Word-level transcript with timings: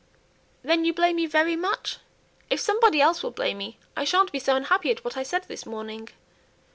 "Then 0.63 0.83
you 0.83 0.95
blame 0.95 1.17
me 1.17 1.27
very 1.27 1.55
much? 1.55 1.97
If 2.49 2.59
somebody 2.59 2.99
else 2.99 3.21
will 3.21 3.29
blame 3.29 3.59
me, 3.59 3.77
I 3.95 4.03
sha'n't 4.03 4.31
be 4.31 4.39
so 4.39 4.55
unhappy 4.55 4.89
at 4.89 5.03
what 5.05 5.15
I 5.15 5.21
said 5.21 5.43
this 5.43 5.63
morning." 5.67 6.09